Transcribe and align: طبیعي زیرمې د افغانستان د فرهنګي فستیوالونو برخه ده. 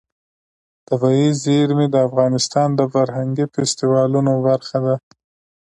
طبیعي 0.87 1.29
زیرمې 1.43 1.87
د 1.91 1.95
افغانستان 2.07 2.69
د 2.75 2.81
فرهنګي 2.93 3.45
فستیوالونو 3.53 4.31
برخه 4.47 4.77
ده. 4.85 4.95